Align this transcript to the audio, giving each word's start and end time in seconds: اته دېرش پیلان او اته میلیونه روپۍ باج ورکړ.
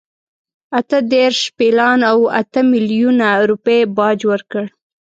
اته 0.79 0.97
دېرش 1.13 1.39
پیلان 1.57 1.99
او 2.11 2.19
اته 2.39 2.59
میلیونه 2.71 3.27
روپۍ 3.49 3.81
باج 3.97 4.19
ورکړ. 4.31 4.63